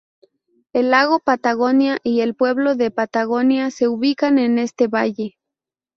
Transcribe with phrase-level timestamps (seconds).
[0.73, 5.37] El lago Patagonia y el pueblo de Patagonia se ubican en este valle.